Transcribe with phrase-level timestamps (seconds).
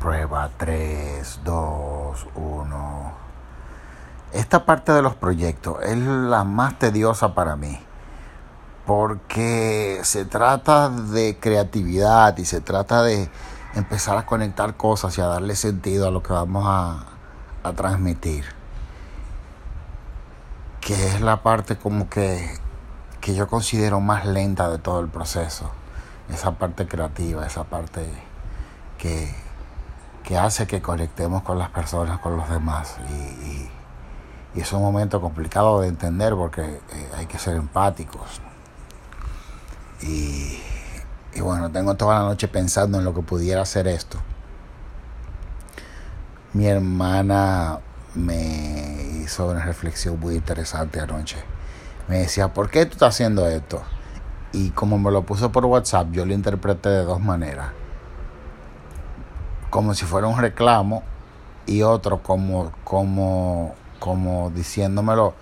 [0.00, 3.12] Prueba 3, 2, 1.
[4.32, 7.78] Esta parte de los proyectos es la más tediosa para mí.
[8.86, 13.28] Porque se trata de creatividad y se trata de
[13.74, 17.04] empezar a conectar cosas y a darle sentido a lo que vamos a,
[17.62, 18.46] a transmitir.
[20.80, 22.58] Que es la parte como que,
[23.20, 25.70] que yo considero más lenta de todo el proceso.
[26.30, 28.10] Esa parte creativa, esa parte
[28.96, 29.49] que
[30.30, 32.98] que hace que conectemos con las personas, con los demás.
[34.54, 38.40] Y, es un momento complicado de entender porque eh, hay que ser empáticos.
[40.02, 40.60] Y,
[41.40, 44.18] bueno, tengo toda la noche pensando en lo que pudiera hacer esto.
[46.52, 47.80] Mi hermana
[48.14, 51.38] me hizo una reflexión muy interesante anoche.
[52.06, 53.82] Me decía, ¿por qué tú estás haciendo esto?
[54.52, 57.79] Y como me lo puso por WhatsApp, yo lo interpreté de dos maneras
[59.70, 61.02] como si fuera un reclamo
[61.66, 65.34] y otro como, como, como diciéndomelo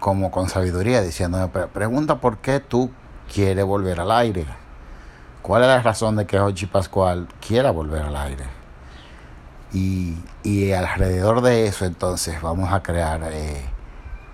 [0.00, 2.90] como con sabiduría, diciéndome, pregunta por qué tú
[3.32, 4.46] quieres volver al aire.
[5.42, 8.44] ¿Cuál es la razón de que Ochi Pascual quiera volver al aire?
[9.72, 13.64] Y, y alrededor de eso entonces vamos a crear eh,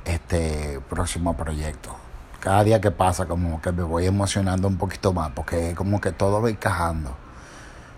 [0.05, 1.95] este próximo proyecto.
[2.41, 6.13] Cada día que pasa como que me voy emocionando un poquito más porque como que
[6.13, 7.17] todo va encajando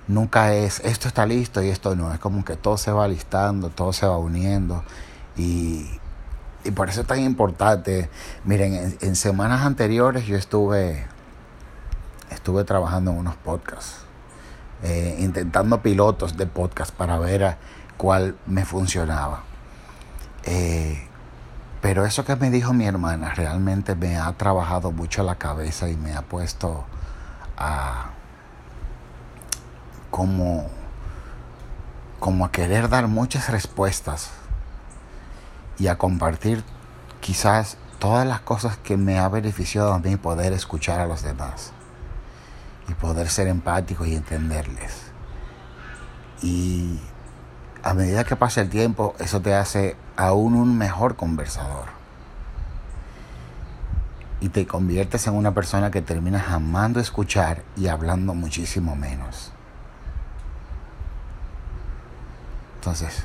[0.09, 3.71] nunca es esto está listo y esto no, es como que todo se va listando,
[3.71, 4.85] todo se va uniendo
[5.37, 5.87] y,
[6.67, 8.11] y por eso es tan importante.
[8.45, 11.07] Miren, en, semanas anteriores yo estuve,
[12.31, 13.99] estuve trabajando en unos podcasts,
[14.83, 17.57] eh, intentando pilotos de podcast para ver
[17.97, 19.45] cuál me funcionaba.
[20.45, 21.07] Eh,
[21.81, 25.97] pero eso que me dijo mi hermana realmente me ha trabajado mucho la cabeza y
[25.97, 26.85] me ha puesto
[27.57, 28.11] a
[30.11, 30.67] como,
[32.21, 34.31] como a querer dar muchas respuestas
[35.79, 36.65] y a compartir
[37.21, 41.73] quizás todas las cosas que me ha beneficiado a mí poder escuchar a los demás
[42.89, 45.07] y poder ser empático y entenderles.
[46.43, 47.01] Y
[47.83, 51.87] a medida que pasa el tiempo, eso te hace aún un mejor conversador.
[54.41, 59.53] Y te conviertes en una persona que terminas amando escuchar y hablando muchísimo menos.
[62.87, 63.25] Entonces,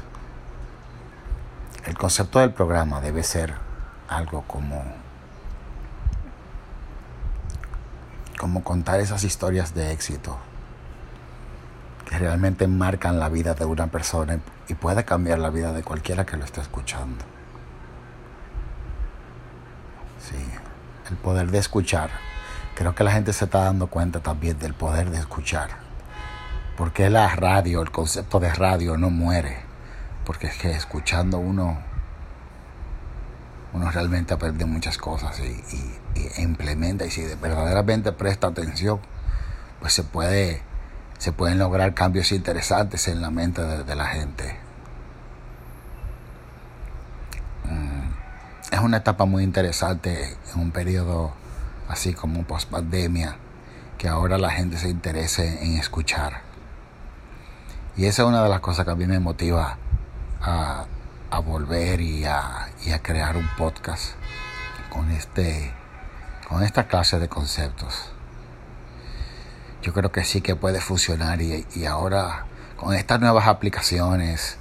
[1.85, 3.53] el concepto del programa debe ser
[4.09, 4.83] algo como
[8.39, 10.35] como contar esas historias de éxito
[12.09, 16.25] que realmente marcan la vida de una persona y puede cambiar la vida de cualquiera
[16.25, 17.23] que lo esté escuchando.
[20.27, 20.43] Sí,
[21.11, 22.09] el poder de escuchar.
[22.73, 25.90] Creo que la gente se está dando cuenta también del poder de escuchar.
[26.77, 29.57] Porque la radio, el concepto de radio no muere.
[30.25, 31.79] Porque es que escuchando uno,
[33.73, 37.05] uno realmente aprende muchas cosas y, implementa.
[37.05, 38.99] Y si verdaderamente presta atención,
[39.79, 40.61] pues se puede,
[41.17, 44.55] se pueden lograr cambios interesantes en la mente de, la gente.
[47.65, 51.33] Mm, es una etapa muy interesante en un periodo
[51.89, 53.35] así como post pandemia,
[53.97, 56.50] que ahora la gente se interese en escuchar.
[57.97, 59.77] Y esa es una de las cosas que a mí me motiva
[60.41, 60.85] a,
[61.45, 62.69] volver y a,
[63.01, 64.13] crear un podcast
[64.89, 65.73] con, este,
[66.47, 68.11] con esta clase de conceptos.
[69.81, 72.45] Yo creo que sí que puede funcionar y, ahora
[72.77, 74.57] con estas nuevas aplicaciones,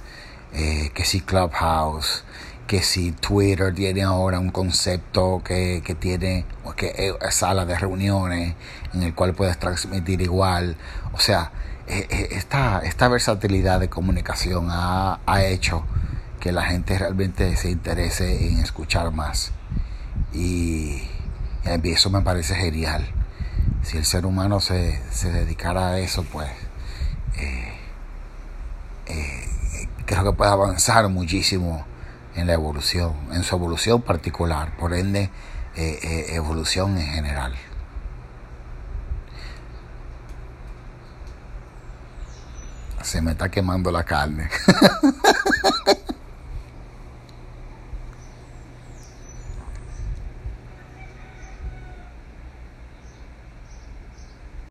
[0.53, 2.23] eh, que si Clubhouse,
[2.71, 6.45] que si Twitter tiene ahora un concepto que, que tiene
[6.77, 8.55] que sala de reuniones
[8.93, 10.77] en el cual puedes transmitir igual.
[11.11, 11.51] O sea,
[11.87, 15.83] eh, eh, esta, esta versatilidad de comunicación ha, hecho
[16.39, 19.51] que la gente realmente se interese en escuchar más.
[20.33, 21.03] Y,
[21.65, 23.05] eso me parece genial.
[23.83, 26.49] Si el ser humano se, dedicara a eso, pues
[27.35, 27.73] eh,
[30.05, 31.90] creo que puede avanzar muchísimo
[32.35, 35.29] en la evolución, en su evolución particular, por ende,
[35.75, 37.55] evolución en general.
[43.03, 44.49] se me está quemando la carne.